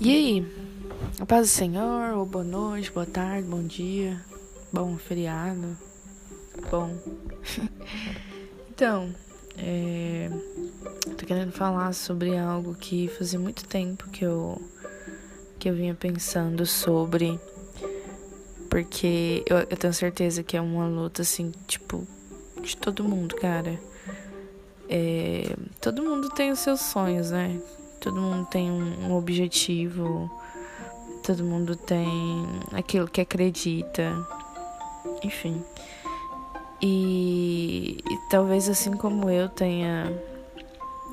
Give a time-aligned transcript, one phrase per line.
[0.00, 0.46] E aí?
[1.18, 4.24] A paz do Senhor, ou boa noite, boa tarde, bom dia,
[4.72, 5.76] bom feriado,
[6.70, 6.96] bom.
[8.70, 9.12] então,
[9.56, 10.30] é,
[11.18, 14.62] tô querendo falar sobre algo que fazia muito tempo que eu
[15.58, 17.40] que eu vinha pensando sobre,
[18.70, 22.06] porque eu, eu tenho certeza que é uma luta assim, tipo,
[22.62, 23.80] de todo mundo, cara.
[24.88, 27.60] É, todo mundo tem os seus sonhos, né?
[28.00, 30.30] Todo mundo tem um, objetivo,
[31.22, 34.14] todo mundo tem aquilo que acredita,
[35.22, 35.62] enfim.
[36.80, 40.12] E, e, talvez assim como eu tenha,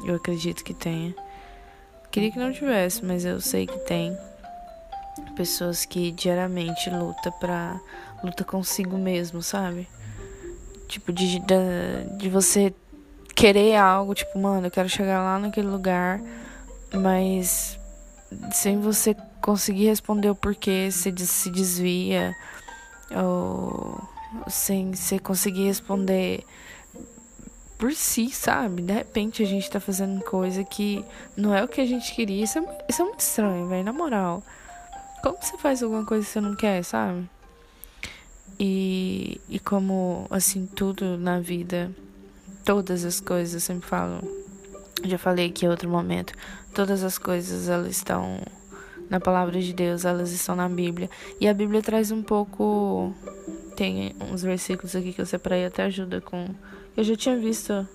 [0.03, 1.15] eu acredito que tenha.
[2.11, 4.15] Queria que não tivesse, mas eu sei que tem
[5.35, 7.79] pessoas que diariamente luta para
[8.23, 9.87] luta consigo mesmo, sabe?
[10.87, 12.73] Tipo de, de, de você
[13.35, 16.21] querer algo, tipo, mano, eu quero chegar lá naquele lugar,
[16.93, 17.79] mas
[18.51, 22.35] sem você conseguir responder o porquê, você se desvia,
[23.11, 24.01] ou
[24.47, 26.43] sem você conseguir responder
[27.77, 28.81] por si, sabe?
[28.81, 31.03] De repente a gente tá fazendo coisa que
[31.35, 32.43] não é o que a gente queria.
[32.43, 34.41] Isso é, isso é muito estranho, velho, na moral.
[35.21, 37.29] Como você faz alguma coisa que você não quer, sabe?
[38.59, 41.91] E, e como, assim, tudo na vida
[42.63, 44.21] todas as coisas, eu sempre falo,
[45.03, 46.33] já falei aqui em outro momento,
[46.75, 48.39] todas as coisas elas estão
[49.09, 51.09] na palavra de Deus, elas estão na Bíblia.
[51.39, 53.13] E a Bíblia traz um pouco
[53.75, 56.47] tem uns versículos aqui que eu separei até ajuda com
[56.95, 57.85] eu já tinha visto,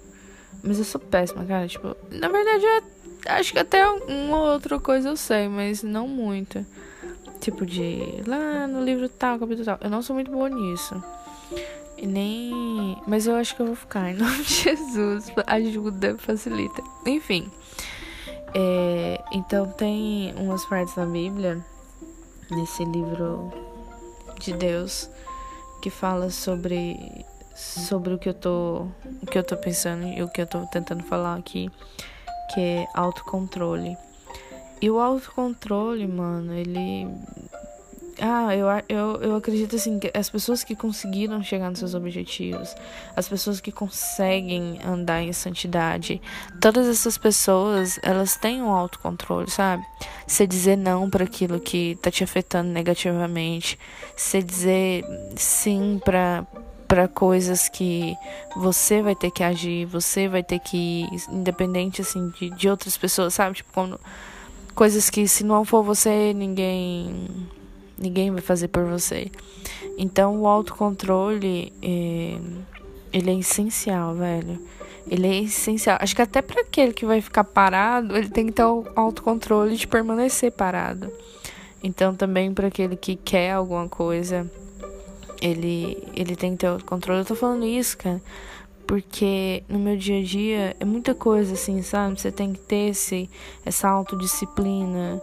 [0.62, 2.83] mas eu sou péssima, cara, tipo, na verdade eu
[3.28, 6.64] acho que até uma outra coisa eu sei, mas não muito.
[7.41, 9.78] Tipo de lá no livro tal, capítulo tal.
[9.81, 11.03] Eu não sou muito boa nisso.
[11.97, 12.98] E nem.
[13.06, 14.11] Mas eu acho que eu vou ficar.
[14.11, 15.33] Em nome de Jesus.
[15.47, 16.83] Ajuda, facilita.
[17.06, 17.51] Enfim.
[18.54, 21.64] É, então tem umas partes da Bíblia,
[22.50, 23.52] nesse livro
[24.40, 25.08] de Deus,
[25.80, 27.24] que fala sobre
[27.55, 28.86] sobre o que eu tô
[29.22, 31.70] o que eu tô pensando e o que eu tô tentando falar aqui,
[32.52, 33.96] que é autocontrole.
[34.80, 37.06] E o autocontrole, mano, ele
[38.20, 42.75] ah, eu, eu, eu acredito assim que as pessoas que conseguiram chegar nos seus objetivos,
[43.17, 46.20] as pessoas que conseguem andar em santidade,
[46.61, 49.85] todas essas pessoas, elas têm um autocontrole, sabe?
[50.27, 53.79] Você dizer não para aquilo que tá te afetando negativamente,
[54.17, 55.05] você dizer
[55.37, 56.47] sim para
[56.87, 58.17] para coisas que
[58.57, 63.33] você vai ter que agir, você vai ter que independente assim de, de outras pessoas,
[63.33, 63.55] sabe?
[63.55, 64.01] Tipo, quando,
[64.75, 67.29] coisas que se não for você, ninguém
[68.00, 69.30] Ninguém vai fazer por você.
[69.98, 72.38] Então o autocontrole é,
[73.12, 74.58] ele é essencial, velho.
[75.06, 75.98] Ele é essencial.
[76.00, 79.77] Acho que até para aquele que vai ficar parado, ele tem que ter o autocontrole
[79.77, 81.12] de permanecer parado.
[81.83, 84.50] Então também para aquele que quer alguma coisa,
[85.40, 87.20] ele ele tem que ter o controle.
[87.20, 88.22] Eu tô falando isso, cara,
[88.86, 92.20] porque no meu dia a dia é muita coisa assim, sabe?
[92.20, 93.28] Você tem que ter esse,
[93.64, 95.20] essa autodisciplina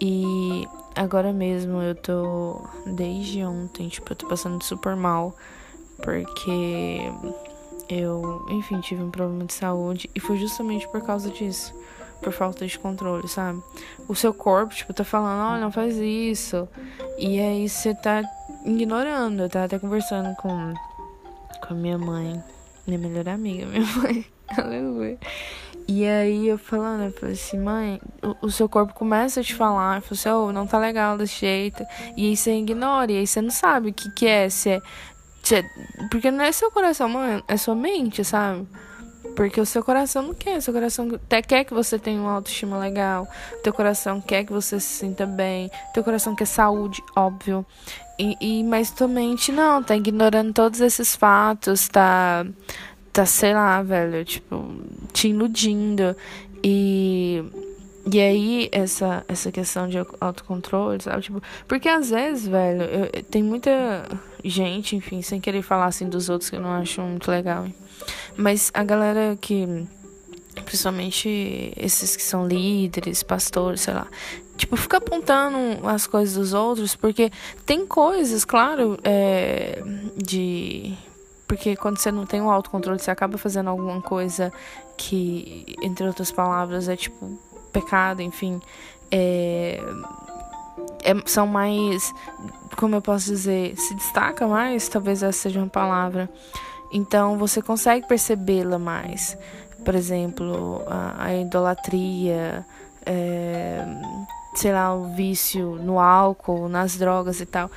[0.00, 0.66] e
[0.98, 5.34] agora mesmo eu tô desde ontem, tipo, eu tô passando super mal
[6.02, 7.10] porque
[7.88, 11.74] eu, enfim, tive um problema de saúde e foi justamente por causa disso,
[12.22, 13.62] por falta de controle, sabe?
[14.06, 16.68] O seu corpo, tipo, tá falando, olha, não faz isso.
[17.16, 18.22] E aí você tá
[18.64, 19.42] ignorando.
[19.42, 20.74] Eu tava até conversando com
[21.66, 22.42] com a minha mãe,
[22.86, 24.24] minha melhor amiga, minha mãe.
[24.56, 25.18] Aleluia.
[25.90, 29.54] E aí eu falando, eu falei assim, mãe, o, o seu corpo começa a te
[29.54, 31.82] falar, eu falei assim, oh, não tá legal desse jeito.
[32.14, 34.82] E aí você ignora, e aí você não sabe o que, que é, se é,
[35.42, 35.64] se é.
[36.10, 38.68] Porque não é seu coração, mãe, é sua mente, sabe?
[39.34, 42.76] Porque o seu coração não quer, seu coração até quer que você tenha uma autoestima
[42.76, 43.26] legal,
[43.62, 47.64] teu coração quer que você se sinta bem, teu coração quer saúde, óbvio.
[48.18, 52.44] E, e mas tua mente não, tá ignorando todos esses fatos, tá
[53.18, 54.76] tá, sei lá, velho, tipo,
[55.12, 56.14] te iludindo.
[56.62, 57.42] E.
[58.10, 61.20] E aí, essa, essa questão de autocontrole, sabe?
[61.20, 63.70] Tipo, porque às vezes, velho, eu, tem muita
[64.42, 67.66] gente, enfim, sem querer falar assim dos outros que eu não acho muito legal.
[68.36, 69.86] Mas a galera que.
[70.64, 74.06] Principalmente esses que são líderes, pastores, sei lá.
[74.56, 77.30] Tipo, fica apontando as coisas dos outros, porque
[77.66, 79.82] tem coisas, claro, é,
[80.16, 80.96] de
[81.48, 84.52] porque quando você não tem o autocontrole, você acaba fazendo alguma coisa
[84.96, 87.38] que, entre outras palavras, é tipo
[87.72, 88.60] pecado, enfim.
[89.10, 89.80] É,
[91.02, 92.14] é, são mais.
[92.76, 93.74] Como eu posso dizer?
[93.76, 96.28] Se destaca mais, talvez essa seja uma palavra.
[96.92, 99.36] Então você consegue percebê-la mais.
[99.84, 102.64] Por exemplo, a, a idolatria.
[103.06, 103.84] É,
[104.54, 107.70] sei lá, o vício no álcool, nas drogas e tal.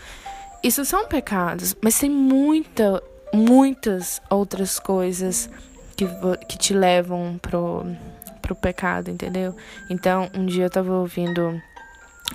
[0.63, 3.01] Isso são pecados, mas tem muita,
[3.33, 5.49] muitas outras coisas
[5.95, 6.05] que,
[6.47, 7.85] que te levam pro,
[8.41, 9.55] pro pecado, entendeu?
[9.89, 11.61] Então, um dia eu tava ouvindo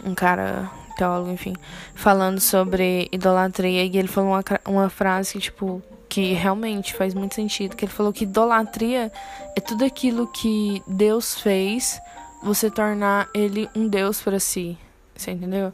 [0.04, 1.54] um cara, teólogo, enfim,
[1.94, 7.34] falando sobre idolatria e ele falou uma, uma frase que, tipo, que realmente faz muito
[7.34, 9.12] sentido, que ele falou que idolatria
[9.54, 12.00] é tudo aquilo que Deus fez
[12.42, 14.78] você tornar ele um Deus para si.
[15.14, 15.72] Você entendeu?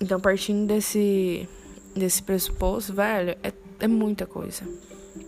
[0.00, 1.48] Então, partindo desse,
[1.94, 4.62] desse pressuposto, velho, é, é muita coisa.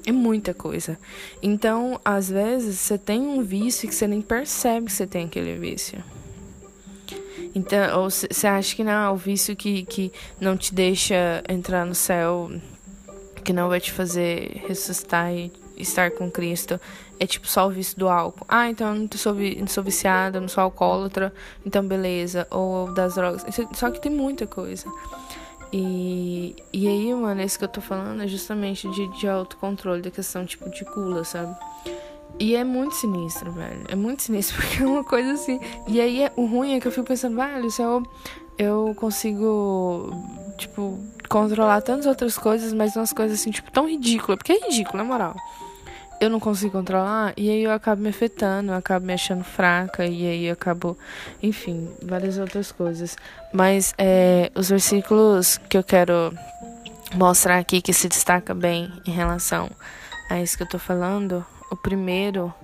[0.06, 0.99] É muita coisa.
[1.43, 5.56] Então, às vezes, você tem um vício que você nem percebe que você tem aquele
[5.56, 6.02] vício.
[7.54, 11.94] Então, ou você acha que não, o vício que, que não te deixa entrar no
[11.94, 12.50] céu,
[13.44, 16.81] que não vai te fazer ressuscitar e estar com Cristo,
[17.20, 18.46] é tipo só o vício do álcool.
[18.49, 21.32] Ah, então eu não sou, não sou viciada, não sou alcoólatra,
[21.64, 22.46] então beleza.
[22.50, 23.44] Ou das drogas.
[23.75, 24.87] Só que tem muita coisa.
[25.73, 30.11] E, e aí, mano, esse que eu tô falando é justamente de, de autocontrole, da
[30.11, 31.57] questão tipo de gula, sabe?
[32.39, 33.85] E é muito sinistro, velho.
[33.89, 35.59] É muito sinistro, porque é uma coisa assim.
[35.89, 38.03] E aí, o ruim é que eu fico pensando, velho, se eu,
[38.59, 40.11] eu consigo,
[40.59, 40.99] tipo,
[41.29, 44.37] controlar tantas outras coisas, mas umas coisas assim, tipo, tão ridículas.
[44.37, 45.35] Porque é ridículo, na moral
[46.23, 50.07] eu não consigo controlar e aí eu acabo me afetando, eu acabo me achando fraca
[50.07, 50.97] e aí eu acabo,
[51.43, 53.17] enfim, várias outras coisas.
[53.53, 56.33] Mas é, os versículos que eu quero
[57.17, 59.69] mostrar aqui que se destaca bem em relação
[60.31, 62.55] a isso que eu tô falando, o primeiro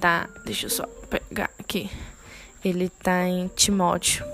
[0.00, 1.88] tá, deixa eu só pegar aqui,
[2.64, 4.26] ele tá em Timóteo.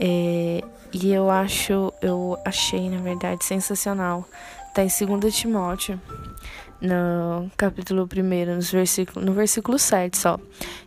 [0.00, 4.26] É, e eu acho, eu achei na verdade sensacional.
[4.74, 6.00] Tá em 2 Timóteo
[6.80, 10.38] no capítulo 1, nos versículo, no versículo 7 só,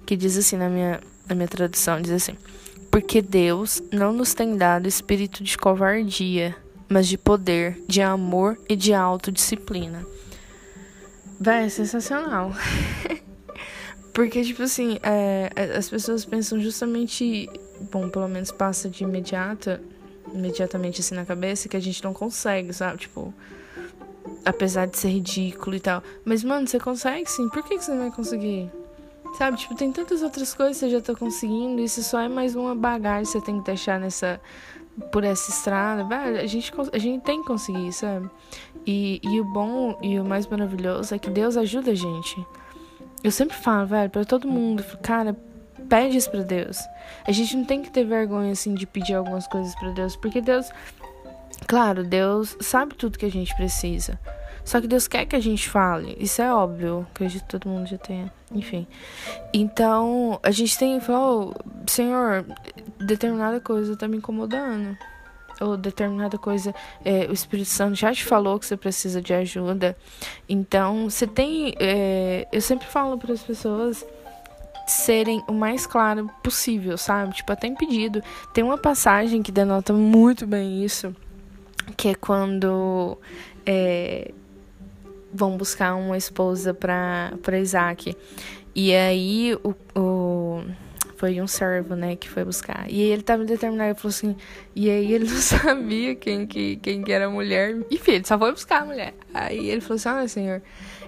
[0.06, 2.38] que diz assim na minha, na minha tradução, diz assim,
[2.92, 6.56] porque Deus não nos tem dado espírito de covardia,
[6.90, 10.06] mas de poder, de amor e de autodisciplina.
[11.40, 12.52] Véi, é sensacional.
[14.12, 17.48] Porque, tipo assim, é, é, as pessoas pensam justamente.
[17.92, 19.80] Bom, pelo menos passa de imediata,
[20.34, 22.98] imediatamente assim na cabeça, que a gente não consegue, sabe?
[22.98, 23.32] Tipo,
[24.48, 26.02] apesar de ser ridículo e tal.
[26.24, 27.50] Mas, mano, você consegue sim.
[27.50, 28.72] Por que, que você não vai conseguir?
[29.38, 31.82] Sabe, tipo, tem tantas outras coisas que você já tá conseguindo.
[31.82, 34.40] Isso só é mais uma bagagem que você tem que deixar nessa.
[35.12, 36.04] Por essa estrada.
[36.06, 38.30] Velho, a gente, a gente tem que conseguir, sabe?
[38.86, 42.44] E, e o bom e o mais maravilhoso é que Deus ajuda a gente.
[43.24, 45.36] Eu sempre falo, velho, pra todo mundo, cara,
[45.88, 46.80] pede isso pra Deus.
[47.28, 50.42] A gente não tem que ter vergonha, assim, de pedir algumas coisas pra Deus, porque
[50.42, 50.68] Deus
[51.66, 54.20] Claro, Deus sabe tudo que a gente precisa.
[54.68, 56.18] Só que Deus quer que a gente fale.
[56.20, 57.08] Isso é óbvio.
[57.12, 58.30] Acredito que todo mundo já tenha.
[58.52, 58.86] Enfim.
[59.54, 61.54] Então, a gente tem que falar, oh,
[61.88, 62.46] Senhor,
[63.00, 64.98] determinada coisa tá me incomodando.
[65.62, 66.76] Ou determinada coisa,
[67.06, 69.96] é, o Espírito Santo já te falou que você precisa de ajuda.
[70.50, 71.74] Então, você tem.
[71.80, 74.06] É, eu sempre falo para as pessoas
[74.86, 77.36] serem o mais claro possível, sabe?
[77.36, 78.22] Tipo, até em pedido.
[78.54, 81.16] Tem uma passagem que denota muito bem isso
[81.96, 83.18] que é quando
[83.66, 84.34] é,
[85.34, 88.16] vão buscar uma esposa para Isaac.
[88.76, 90.64] E aí o, o,
[91.16, 92.86] foi um servo, né, que foi buscar.
[92.90, 94.36] E ele tava determinado, ele falou assim,
[94.76, 97.76] e aí ele não sabia quem que, quem que era a mulher.
[97.90, 99.14] Enfim, ele só foi buscar a mulher.
[99.34, 100.62] Aí ele falou assim, olha senhor,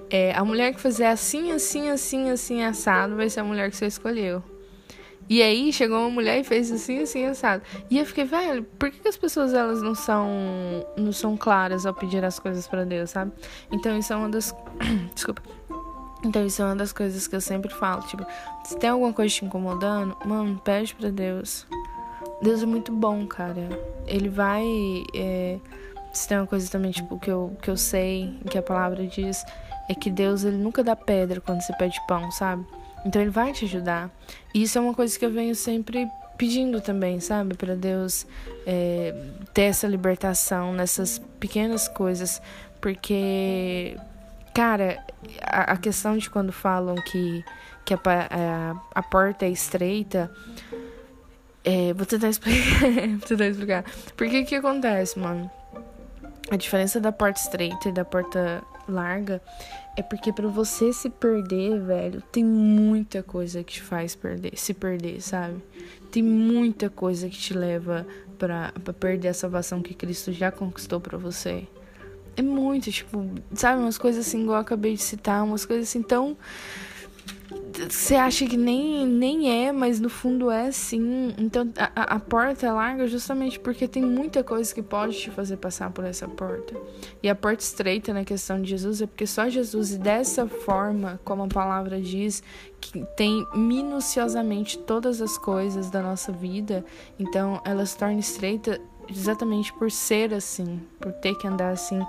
[0.10, 3.78] é, a mulher que fizer assim, assim, assim, assim, assado, vai ser a mulher que
[3.78, 4.44] você escolheu.
[5.30, 7.62] E aí chegou uma mulher e fez assim, assim, assado.
[7.90, 10.28] E eu fiquei, velho, por que, as pessoas elas não são
[10.98, 13.32] não são claras ao pedir as coisas para Deus, sabe?
[13.72, 14.56] Então isso é uma das
[15.14, 15.44] desculpa.
[16.26, 18.26] Então isso é uma das coisas que eu sempre falo, tipo,
[18.66, 21.66] se tem alguma coisa te incomodando, mano, pede para Deus.
[22.42, 23.70] Deus é muito bom, cara.
[24.08, 24.66] Ele vai
[25.14, 25.60] é,
[26.12, 29.46] se tem uma coisa também, tipo, que eu, que eu sei, que a palavra diz,
[29.88, 32.66] é que Deus, ele nunca dá pedra quando você pede pão, sabe?
[33.06, 34.10] Então ele vai te ajudar.
[34.54, 37.56] E isso é uma coisa que eu venho sempre pedindo também, sabe?
[37.56, 38.26] Para Deus
[38.66, 39.14] é,
[39.54, 42.42] ter essa libertação nessas pequenas coisas.
[42.80, 43.98] Porque,
[44.54, 45.04] cara,
[45.42, 47.44] a, a questão de quando falam que,
[47.84, 50.32] que a, a, a porta é estreita.
[51.64, 52.80] É, vou tentar explicar.
[53.18, 53.84] vou tentar explicar.
[54.16, 55.52] Porque que acontece, mano?
[56.52, 59.40] A diferença da porta estreita e da porta larga
[59.96, 64.74] é porque para você se perder, velho, tem muita coisa que te faz perder, se
[64.74, 65.62] perder, sabe?
[66.12, 68.06] Tem muita coisa que te leva
[68.40, 71.68] para perder a salvação que Cristo já conquistou para você.
[72.36, 76.02] É muito, tipo, sabe, umas coisas assim, igual eu acabei de citar, umas coisas assim
[76.02, 76.36] tão
[77.90, 81.34] você acha que nem, nem é, mas no fundo é sim.
[81.38, 85.58] Então a, a porta é larga justamente porque tem muita coisa que pode te fazer
[85.58, 86.76] passar por essa porta.
[87.24, 91.20] E a porta estreita na questão de Jesus é porque só Jesus, e dessa forma,
[91.24, 92.44] como a palavra diz,
[92.82, 96.84] que tem minuciosamente todas as coisas da nossa vida,
[97.18, 102.00] então ela se torna estreita exatamente por ser assim, por ter que andar assim.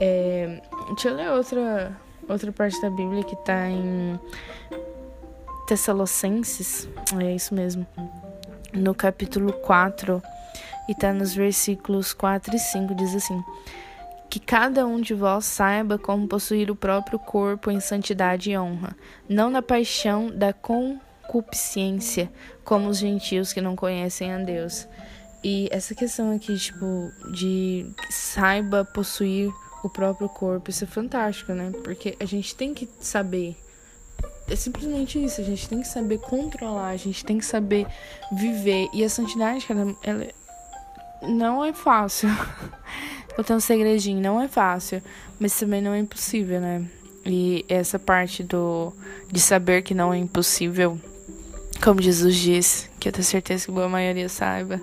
[0.00, 0.62] É...
[0.88, 1.96] Deixa eu ler outra,
[2.28, 4.18] outra parte da Bíblia que está em
[5.66, 6.88] Tessalonicenses,
[7.20, 7.86] é isso mesmo,
[8.72, 10.22] no capítulo 4,
[10.88, 13.42] e está nos versículos 4 e 5, diz assim:
[14.30, 18.96] Que cada um de vós saiba como possuir o próprio corpo em santidade e honra,
[19.28, 22.30] não na paixão da concupiscência,
[22.64, 24.86] como os gentios que não conhecem a Deus.
[25.42, 29.52] E essa questão aqui, tipo, de saiba possuir
[29.86, 31.72] o próprio corpo, isso é fantástico, né?
[31.82, 33.56] Porque a gente tem que saber
[34.48, 35.40] é simplesmente isso.
[35.40, 37.86] A gente tem que saber controlar, a gente tem que saber
[38.32, 38.88] viver.
[38.92, 40.26] E a santidade, cara, ela
[41.22, 42.28] não é fácil.
[43.36, 45.02] Eu tenho um segredinho, não é fácil,
[45.38, 46.86] mas também não é impossível, né?
[47.24, 48.94] E essa parte do
[49.30, 50.98] de saber que não é impossível,
[51.82, 54.80] como Jesus diz, que eu tenho certeza que a boa maioria saiba,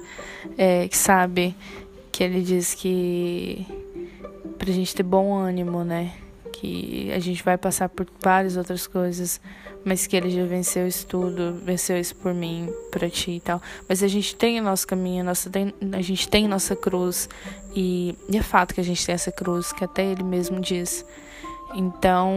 [0.56, 1.56] é, que sabe,
[2.12, 3.66] que ele diz que
[4.64, 6.14] pra gente ter bom ânimo, né?
[6.54, 9.42] que a gente vai passar por várias outras coisas,
[9.84, 13.62] mas que ele já venceu isso tudo, venceu isso por mim, para ti e tal.
[13.90, 15.52] Mas a gente tem o nosso caminho, nossa,
[15.92, 17.28] a gente tem nossa cruz,
[17.76, 21.06] e, e é fato que a gente tem essa cruz, que até ele mesmo diz.
[21.76, 22.32] Então,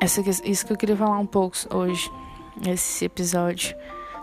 [0.00, 2.10] essa, isso que eu queria falar um pouco hoje,
[2.62, 3.74] nesse episódio,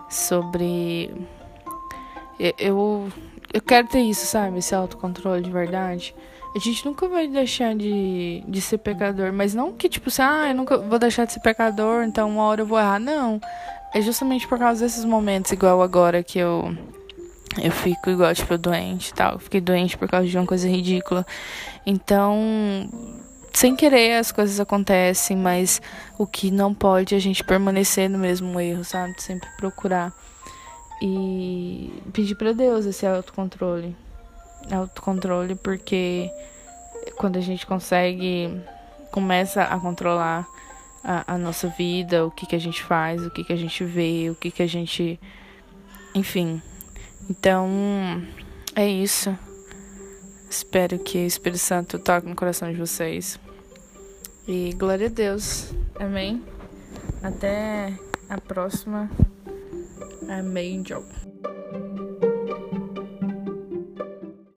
[0.08, 1.10] sobre.
[2.38, 3.10] Eu,
[3.52, 4.58] eu quero ter isso, sabe?
[4.58, 6.14] Esse autocontrole de verdade.
[6.54, 9.32] A gente nunca vai deixar de, de ser pecador.
[9.32, 12.44] Mas não que, tipo, assim, ah, eu nunca vou deixar de ser pecador, então uma
[12.44, 12.98] hora eu vou errar.
[12.98, 13.40] Não.
[13.94, 16.76] É justamente por causa desses momentos, igual agora que eu.
[17.62, 19.38] Eu fico igual, tipo, doente e tal.
[19.38, 21.26] Fiquei doente por causa de uma coisa ridícula.
[21.86, 22.36] Então,
[23.52, 25.80] sem querer as coisas acontecem, mas
[26.18, 29.14] o que não pode é a gente permanecer no mesmo erro, sabe?
[29.22, 30.12] Sempre procurar.
[31.00, 33.96] E pedir para Deus esse autocontrole
[34.70, 36.30] autocontrole, porque
[37.16, 38.60] quando a gente consegue,
[39.10, 40.46] começa a controlar
[41.02, 43.84] a, a, nossa vida, o que, que a gente faz, o que, que a gente
[43.84, 45.20] vê, o que, que a gente.
[46.14, 46.60] Enfim.
[47.28, 47.68] Então,
[48.74, 49.36] é isso.
[50.48, 53.38] Espero que o Espírito Santo toque no coração de vocês.
[54.46, 55.72] E glória a Deus.
[55.98, 56.42] Amém.
[57.22, 57.92] Até
[58.28, 59.10] a próxima.
[60.28, 61.04] Amém, Joe.